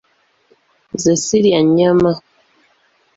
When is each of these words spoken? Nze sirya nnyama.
Nze 0.93 1.11
sirya 1.23 1.59
nnyama. 1.67 2.11